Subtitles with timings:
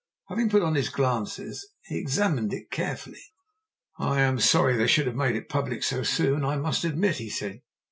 [0.29, 3.21] Having put on his glasses he examined it carefully.
[3.99, 7.29] "I am sorry they should have made it public so soon, I must admit," he
[7.29, 7.61] said.